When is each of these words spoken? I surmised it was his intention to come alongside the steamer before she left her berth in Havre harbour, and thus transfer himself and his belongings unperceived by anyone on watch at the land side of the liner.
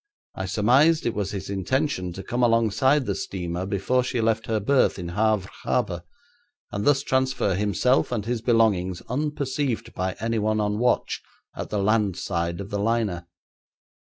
I 0.33 0.47
surmised 0.47 1.05
it 1.05 1.13
was 1.13 1.29
his 1.29 1.47
intention 1.47 2.11
to 2.13 2.23
come 2.23 2.41
alongside 2.41 3.05
the 3.05 3.13
steamer 3.13 3.67
before 3.67 4.03
she 4.03 4.19
left 4.19 4.47
her 4.47 4.59
berth 4.59 4.97
in 4.97 5.09
Havre 5.09 5.47
harbour, 5.61 6.01
and 6.71 6.85
thus 6.85 7.03
transfer 7.03 7.53
himself 7.53 8.11
and 8.11 8.25
his 8.25 8.41
belongings 8.41 9.03
unperceived 9.09 9.93
by 9.93 10.13
anyone 10.19 10.59
on 10.59 10.79
watch 10.79 11.21
at 11.55 11.69
the 11.69 11.77
land 11.77 12.17
side 12.17 12.59
of 12.59 12.71
the 12.71 12.79
liner. 12.79 13.27